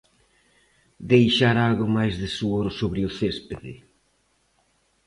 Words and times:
Deixar 1.11 1.55
algo 1.67 1.85
máis 1.97 2.13
de 2.21 2.27
suor 2.37 2.67
sobre 2.79 3.01
o 3.07 3.09
céspede. 3.19 3.73